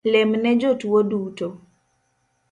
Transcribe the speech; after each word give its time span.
Lemne 0.11 0.51
jotuo 0.61 0.99
duto 1.09 1.47